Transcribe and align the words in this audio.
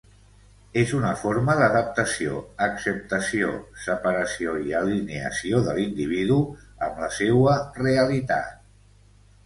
És 0.83 0.93
una 0.99 1.09
forma 1.23 1.55
d'adaptació, 1.59 2.39
acceptació, 2.69 3.51
separació 3.83 4.57
i 4.71 4.75
alineació 4.83 5.63
de 5.69 5.79
l'individu 5.81 6.43
amb 6.91 7.07
la 7.07 7.15
seua 7.23 7.59
realitat. 7.81 8.71